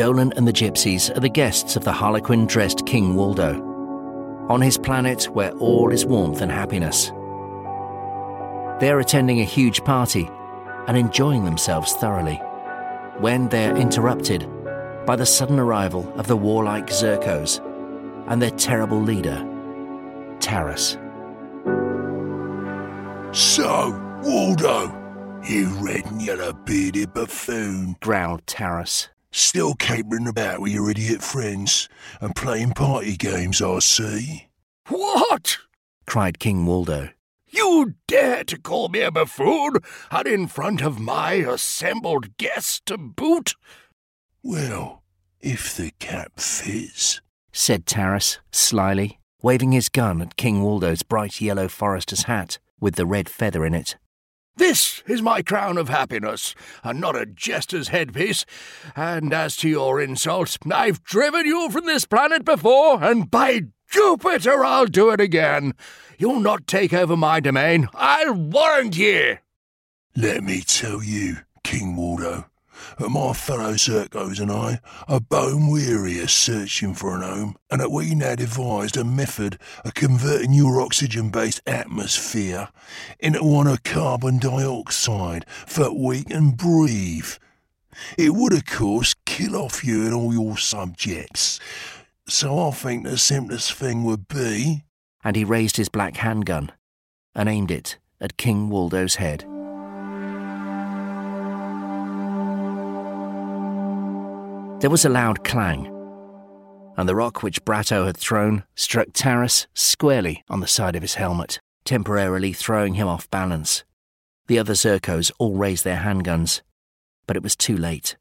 [0.00, 3.60] Dolen and the gypsies are the guests of the harlequin dressed King Waldo,
[4.48, 7.08] on his planet where all is warmth and happiness.
[8.80, 10.30] They're attending a huge party
[10.88, 12.36] and enjoying themselves thoroughly
[13.18, 14.48] when they're interrupted
[15.04, 17.60] by the sudden arrival of the warlike Zurkos
[18.26, 19.46] and their terrible leader,
[20.40, 20.96] Taras.
[23.32, 24.96] So, Waldo,
[25.46, 29.10] you red and yellow bearded buffoon, growled Taras.
[29.32, 31.88] Still capering about with your idiot friends
[32.20, 34.48] and playing party games, I see.
[34.88, 35.58] What?
[36.06, 37.10] cried King Waldo.
[37.46, 39.76] You dare to call me a buffoon,
[40.10, 43.54] and in front of my assembled guests to boot?
[44.42, 45.02] Well,
[45.40, 47.20] if the cap fits,
[47.52, 53.06] said Taras slyly, waving his gun at King Waldo's bright yellow forester's hat with the
[53.06, 53.96] red feather in it.
[54.60, 58.44] This is my crown of happiness, and not a jester's headpiece.
[58.94, 64.62] And as to your insults, I've driven you from this planet before, and by Jupiter,
[64.62, 65.72] I'll do it again.
[66.18, 69.38] You'll not take over my domain, I'll warrant ye.
[70.14, 72.49] Let me tell you, King Waldo,
[72.98, 77.80] that my fellow Zurkos and I are bone weary of searching for an home, and
[77.80, 82.68] that we now devised a method of converting your oxygen based atmosphere
[83.18, 87.32] into one of carbon dioxide that we can breathe.
[88.16, 91.60] It would, of course, kill off you and all your subjects.
[92.28, 94.84] So I think the simplest thing would be.
[95.24, 96.72] And he raised his black handgun
[97.34, 99.44] and aimed it at King Waldo's head.
[104.80, 105.86] There was a loud clang,
[106.96, 111.16] and the rock which Bratto had thrown struck Taras squarely on the side of his
[111.16, 113.84] helmet, temporarily throwing him off balance.
[114.46, 116.62] The other Zurkos all raised their handguns,
[117.26, 118.16] but it was too late.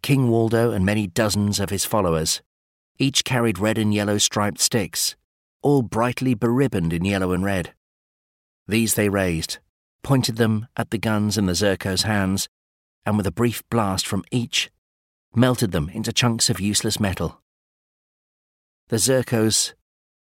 [0.00, 2.40] King Waldo and many dozens of his followers
[2.98, 5.16] each carried red and yellow striped sticks,
[5.62, 7.74] all brightly beribboned in yellow and red.
[8.66, 9.58] These they raised,
[10.02, 12.48] pointed them at the guns in the Zurko's hands,
[13.04, 14.70] and with a brief blast from each,
[15.34, 17.40] melted them into chunks of useless metal.
[18.88, 19.72] The Zurkos,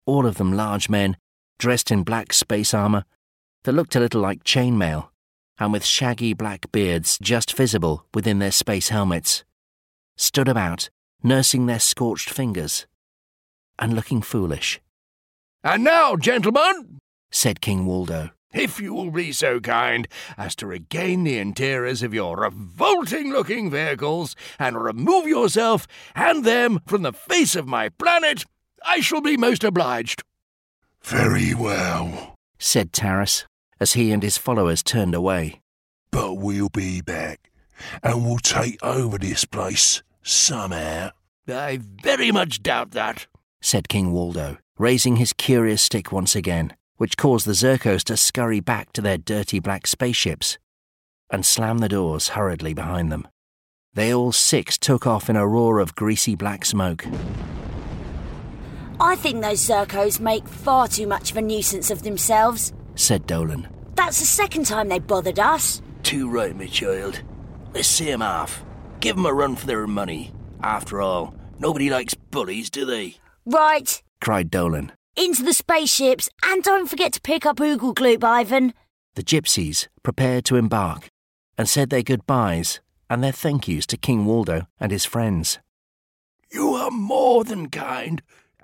[0.06, 1.18] all of them large men,
[1.58, 3.06] dressed in black space armor
[3.64, 5.10] that looked a little like chainmail,
[5.58, 9.44] and with shaggy black beards just visible within their space helmets,
[10.18, 10.90] stood about,
[11.24, 12.86] nursing their scorched fingers
[13.78, 14.80] and looking foolish.
[15.64, 17.00] And now, gentlemen,
[17.32, 22.14] said King Waldo, if you will be so kind as to regain the interiors of
[22.14, 28.46] your revolting looking vehicles and remove yourself and them from the face of my planet,
[28.84, 30.24] I shall be most obliged.
[31.04, 33.46] Very well, said Taras
[33.80, 35.62] as he and his followers turned away.
[36.12, 37.52] But we'll be back,
[38.04, 41.12] and we'll take over this place somehow.
[41.48, 43.28] I very much doubt that,
[43.62, 48.60] said King Waldo, raising his curious stick once again which caused the Zurkos to scurry
[48.60, 50.58] back to their dirty black spaceships
[51.32, 53.26] and slam the doors hurriedly behind them.
[53.94, 57.06] They all six took off in a roar of greasy black smoke.
[59.00, 63.70] I think those Zurkos make far too much of a nuisance of themselves, said Dolen.
[63.96, 65.82] That's the second time they bothered us.
[66.04, 67.22] Too right, my child.
[67.74, 68.66] Let's see 'em off.
[69.00, 70.34] Give 'em a run for their money.
[70.62, 73.16] After all, nobody likes bullies, do they?
[73.46, 78.74] Right, cried Dolen into the spaceships, and don't forget to pick up Oogle Gloop, Ivan.
[79.16, 81.10] The gypsies prepared to embark
[81.58, 85.60] and said their goodbyes and their thank yous to King Waldo and his friends.
[86.52, 88.22] You are more than kind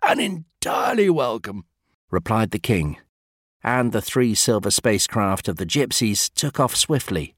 [0.07, 1.65] and entirely welcome,
[2.09, 2.97] replied the king,
[3.63, 7.35] and the three silver spacecraft of the gypsies took off swiftly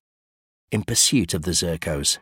[0.72, 2.20] in pursuit of the Zurkos.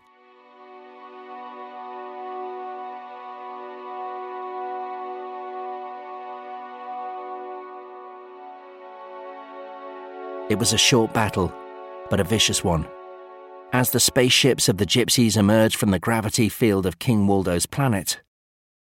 [10.50, 11.52] It was a short battle,
[12.10, 12.88] but a vicious one.
[13.74, 18.22] As the spaceships of the Gypsies emerged from the gravity field of King Waldo's planet,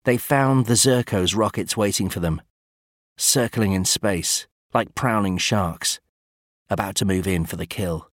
[0.05, 2.43] they found the Zurko's rockets waiting for them,
[3.17, 6.01] circling in space like prowling sharks,
[6.69, 8.11] about to move in for the kill.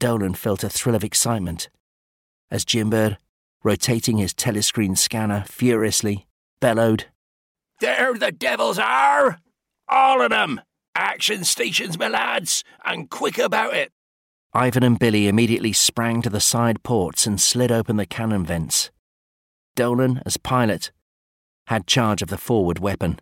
[0.00, 1.68] Dolen felt a thrill of excitement
[2.52, 3.16] as Jimbird,
[3.64, 6.26] rotating his telescreen scanner furiously,
[6.60, 7.06] bellowed,
[7.80, 9.40] There the devils are!
[9.88, 10.60] All of them!
[10.94, 13.92] Action stations, my lads, and quick about it.
[14.52, 18.90] Ivan and Billy immediately sprang to the side ports and slid open the cannon vents.
[19.74, 20.92] Dolen, as pilot,
[21.68, 23.18] had charge of the forward weapon.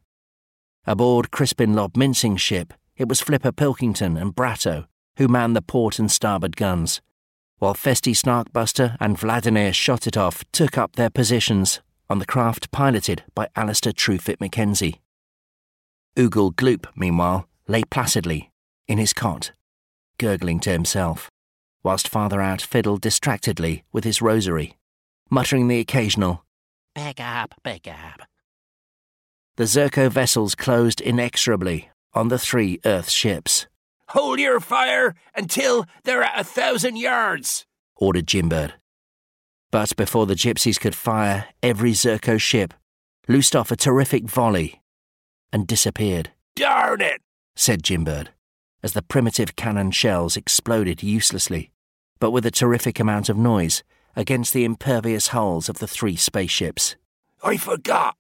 [0.87, 4.87] Aboard Crispin Lob Mincing's ship, it was Flipper Pilkington and Bratto
[5.21, 7.03] who manned the port and starboard guns,
[7.59, 13.47] while Festy Snarkbuster and Vladimir Shotitov took up their positions on the craft piloted by
[13.55, 15.03] Alistair Truefit Mackenzie.
[16.17, 18.51] Ogle Gloop, meanwhile, lay placidly
[18.89, 19.53] in his cot,
[20.19, 21.31] gurgling to himself,
[21.85, 24.77] whilst Father Out fiddled distractedly with his rosary,
[25.31, 26.45] muttering the occasional,
[26.95, 28.27] Back up, back up.
[29.57, 33.67] The Zurko vessels closed inexorably on the three Earth ships,
[34.09, 37.65] Hold your fire until they're at a thousand yards.
[37.95, 38.73] ordered Jimbird.
[39.71, 42.75] But before the gypsies could fire, every Zurko ship
[43.29, 44.83] loosed off a terrific volley
[45.53, 47.23] and disappeared, Darn it!
[47.61, 48.29] Said Jimbird,
[48.83, 51.71] as the primitive cannon shells exploded uselessly,
[52.19, 53.83] but with a terrific amount of noise,
[54.17, 56.97] against the impervious hulls of the three spaceships.
[57.45, 58.17] I forgot.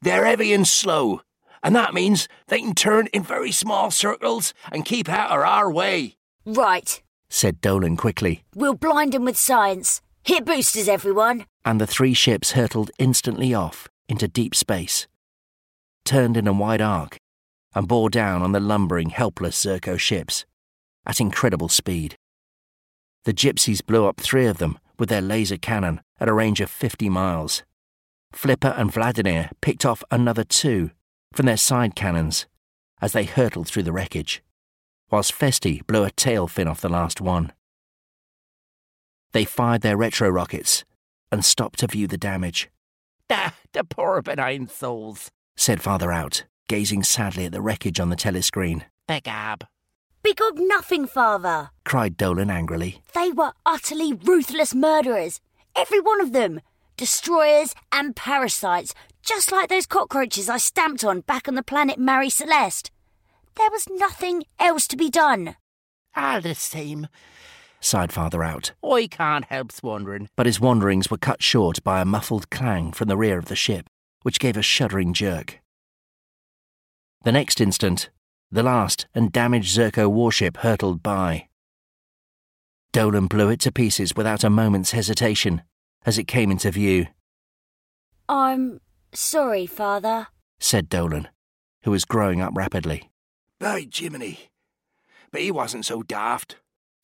[0.00, 1.22] They're heavy and slow,
[1.60, 5.68] and that means they can turn in very small circles and keep out of our
[5.68, 6.14] way.
[6.46, 7.02] Right.
[7.28, 10.02] said Dolen quickly, We'll blind them with science.
[10.22, 11.46] Hit boosters, everyone.
[11.64, 15.08] and the three ships hurtled instantly off into deep space,
[16.04, 17.18] turned in a wide arc,
[17.74, 20.44] and bore down on the lumbering, helpless Zurko ships
[21.06, 22.16] at incredible speed.
[23.24, 26.70] The gypsies blew up three of them with their laser cannon at a range of
[26.70, 27.62] 50 miles.
[28.32, 30.90] Flipper and Vladimir picked off another two
[31.32, 32.46] from their side cannons
[33.00, 34.42] as they hurtled through the wreckage,
[35.10, 37.52] whilst Festi blew a tail fin off the last one.
[39.32, 40.84] They fired their retro rockets
[41.30, 42.70] and stopped to view the damage,
[43.30, 45.30] Ah, the poor benign souls.
[45.56, 48.84] said Father Out, gazing sadly at the wreckage on the telescreen.
[49.06, 49.64] Back up.
[50.22, 51.70] Big of nothing, father.
[51.84, 53.02] Cried Dolen angrily.
[53.14, 55.40] They were utterly ruthless murderers.
[55.74, 56.60] Every one of them.
[56.96, 62.30] Destroyers and parasites, just like those cockroaches I stamped on back on the planet Marie
[62.30, 62.90] Celeste.
[63.56, 65.56] There was nothing else to be done.
[66.16, 67.06] All the same,
[67.80, 70.28] Sighed Father Out, I can't help wondering.
[70.34, 73.54] but his wanderings were cut short by a muffled clang from the rear of the
[73.56, 73.86] ship,
[74.22, 75.60] which gave a shuddering jerk.
[77.22, 78.10] The next instant,
[78.50, 81.48] the last and damaged Zurko warship hurtled by.
[82.92, 85.62] Dolen blew it to pieces without a moment's hesitation
[86.06, 87.06] as it came into view,
[88.28, 88.80] I'm
[89.14, 90.28] sorry, father.
[90.60, 91.28] said Dolen,
[91.84, 93.10] who was growing up rapidly.
[93.58, 94.50] By Jiminy.
[95.30, 96.56] But he wasn't so daft.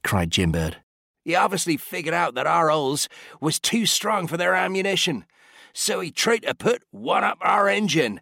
[0.03, 0.77] Cried Jimbird.
[1.25, 3.09] He obviously figured out that our hulls
[3.41, 5.25] was too strong for their ammunition,
[5.73, 8.21] so he tried to put one up our engine.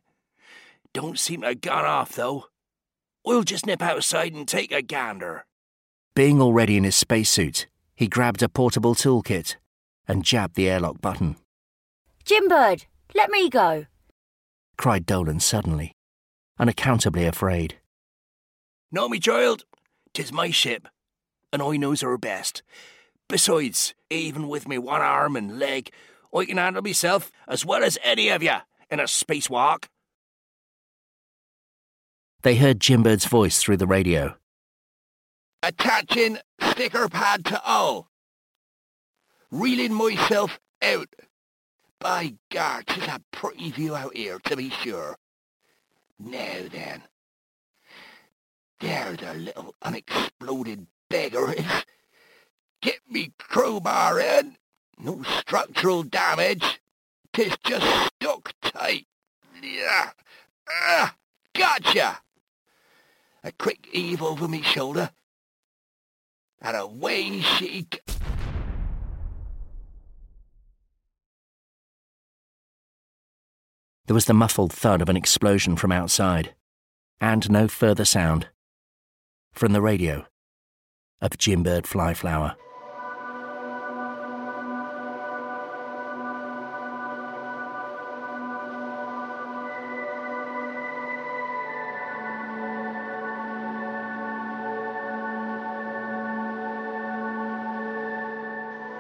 [0.95, 2.47] Don't seem to have gone off, though.
[3.25, 5.47] We'll just nip outside and take a gander.
[6.15, 9.57] Being already in his spacesuit, he grabbed a portable toolkit
[10.07, 11.37] and jabbed the airlock button.
[12.25, 13.87] Jimbird, let me go.
[14.77, 15.93] Cried Dolen suddenly,
[16.59, 17.77] unaccountably afraid.
[18.91, 19.65] No, me child,
[20.13, 20.89] tis my ship,
[21.53, 22.63] and I knows her best.
[23.29, 25.91] Besides, even with me one arm and leg,
[26.35, 28.57] I can handle myself as well as any of you
[28.91, 29.85] in a spacewalk.
[32.43, 34.37] They heard Jimbird's voice through the radio.
[35.63, 38.09] Attaching sticker pad to hull.
[39.51, 41.09] Reeling myself out.
[42.01, 45.17] By God, 'tis a pretty view out here, to be sure.
[46.19, 47.05] Now then.
[48.81, 51.85] There the little unexploded beggar is.
[52.81, 54.57] Get me crowbar in.
[54.99, 56.81] No structural damage.
[57.33, 59.07] 'Tis just stuck tight.
[59.63, 60.11] Yeah.
[60.69, 61.17] Ah,
[61.55, 62.21] gotcha!
[63.45, 65.11] A quick heave over me shoulder.
[66.61, 67.89] And away she...
[74.07, 76.55] There was the muffled thud of an explosion from outside,
[77.21, 78.49] and no further sound.
[79.53, 80.27] From the radio,
[81.21, 82.57] of Jimbird Flyflower.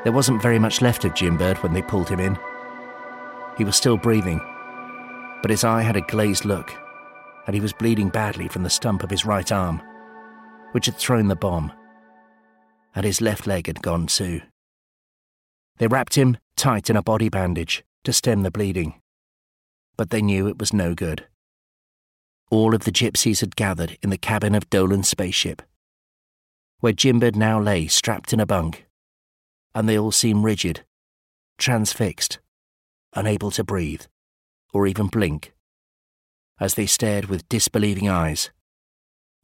[0.03, 2.37] There wasn't very much left of Jimbird when they pulled him in.
[3.57, 4.41] He was still breathing,
[5.43, 6.73] but his eye had a glazed look,
[7.47, 9.81] and he was bleeding badly from the stump of his right arm,
[10.73, 11.73] which had thrown the bomb,
[12.95, 14.41] and his left leg had gone too.
[15.79, 19.01] They wrapped him tight in a body bandage to stem the bleeding,
[19.97, 21.27] but they knew it was no good.
[22.51, 25.63] All of the gypsies had gathered in the cabin of Dolen's spaceship,
[26.81, 28.87] where Jimbird now lay strapped in a bunk,
[29.75, 30.85] and they all seemed rigid,
[31.59, 32.38] transfixed,
[33.14, 34.02] unable to breathe
[34.73, 35.52] or even blink,
[36.59, 38.50] as they stared with disbelieving eyes,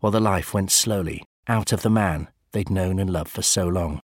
[0.01, 3.67] while the life went slowly out of the man they'd known and loved for so
[3.67, 4.01] long.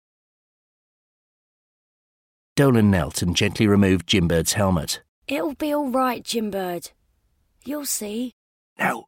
[2.56, 5.00] Dolen knelt and gently removed Jimbird's helmet.
[5.26, 6.90] It'll be all right, Jimbird.
[7.64, 8.32] You'll see.
[8.78, 9.06] Now,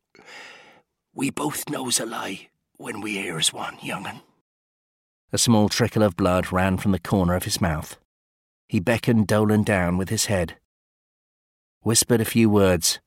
[1.15, 4.21] we both knows a lie when we hears one, young'un.
[5.35, 7.99] A small trickle of blood ran from the corner of his mouth.
[8.69, 10.59] He beckoned Dolen down with his head,
[11.81, 13.01] whispered a few words,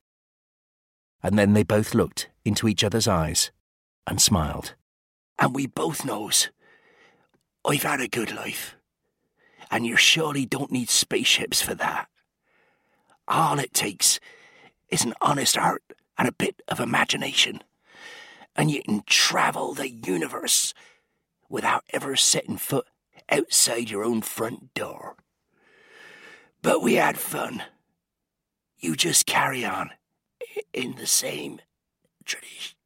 [1.22, 3.50] and then they both looked into each other's eyes
[4.06, 4.74] and smiled.
[5.38, 6.50] And we both knows
[7.64, 8.76] I've had a good life,
[9.70, 12.08] and you surely don't need spaceships for that.
[13.26, 14.20] All it takes
[14.90, 17.62] is an honest heart and a bit of imagination,
[18.54, 20.74] and you can travel the universe
[21.48, 22.86] without ever setting foot
[23.30, 25.16] outside your own front door.
[26.62, 27.62] But we had fun.
[28.78, 29.90] You just carry on
[30.72, 31.60] in the same
[32.24, 32.76] tradition.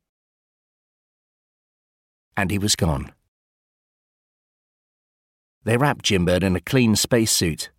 [2.37, 3.13] And he was gone.
[5.65, 7.71] They wrapped Jimbird in a clean spacesuit,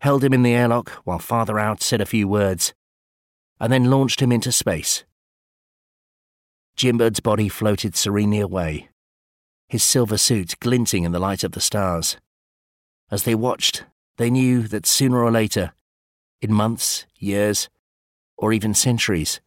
[0.00, 2.74] held him in the airlock while Father Out said a few words,
[3.60, 5.04] and then launched him into space.
[6.76, 8.88] Jimbird's body floated serenely away,
[9.68, 12.16] his silver suit glinting in the light of the stars.
[13.10, 13.84] As they watched,
[14.16, 15.72] they knew that sooner or later,
[16.40, 17.68] in months, years,
[18.36, 19.40] or even centuries,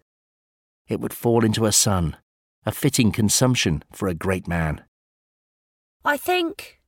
[0.88, 2.18] it would fall into a sun,
[2.66, 4.84] a fitting consumption for a great man,
[6.04, 6.80] I think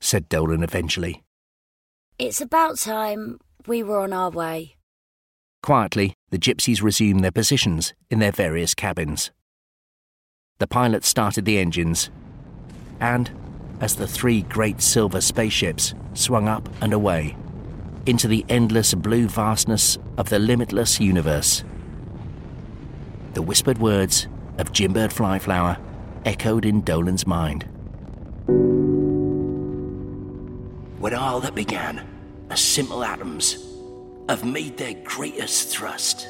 [0.00, 1.24] said Dolen eventually.
[2.18, 4.76] it's about time we were on our way.
[5.62, 9.30] Quietly, the gypsies resumed their positions in their various cabins.
[10.58, 12.10] The pilot started the engines,
[13.00, 13.30] and
[13.80, 17.36] as the three great silver spaceships swung up and away
[18.06, 21.64] into the endless blue vastness of the limitless universe,
[23.34, 25.78] the whispered words of Jimbird Flyflower
[26.24, 27.64] echoed in Dolen's mind.
[30.98, 32.06] When all that began
[32.50, 33.58] as simple atoms
[34.28, 36.26] have made their greatest thrust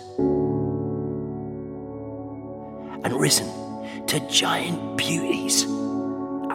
[3.05, 3.47] and risen
[4.07, 5.65] to giant beauties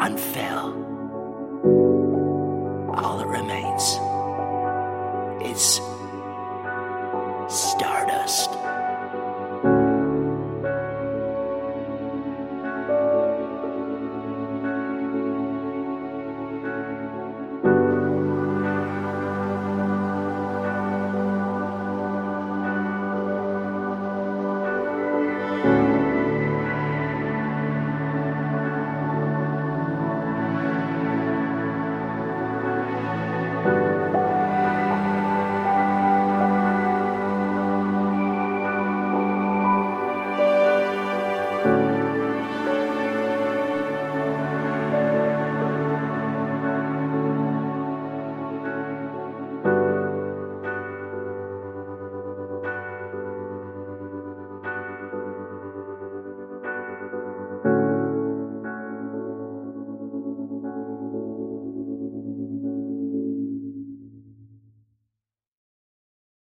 [0.01, 0.74] and.
[2.89, 3.50] All that remains